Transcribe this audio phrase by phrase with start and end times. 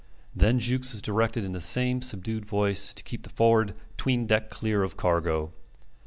[0.35, 4.49] Then Jukes was directed in the same subdued voice to keep the forward 'tween deck
[4.49, 5.53] clear of cargo.